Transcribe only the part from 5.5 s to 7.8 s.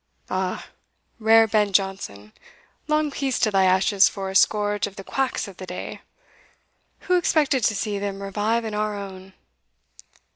thy day! who expected to